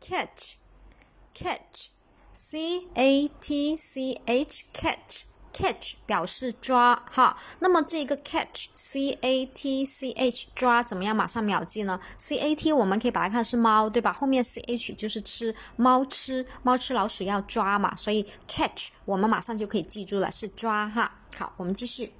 [0.00, 0.56] catch
[1.34, 1.88] catch
[2.34, 12.38] C A T C H catch catch 表示抓哈，那么这个 catch C A T C H 抓怎么样马上秒记呢？C
[12.38, 14.12] A T 我们可以把它看是猫，对吧？
[14.12, 21.20] 后面 C H 就是吃猫，吃猫吃老鼠要抓嘛，所以 catch 我们马上就可以记住了，是抓哈。
[21.36, 22.12] 好，我们继续。